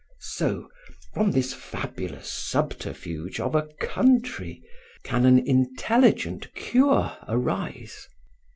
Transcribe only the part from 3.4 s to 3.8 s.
a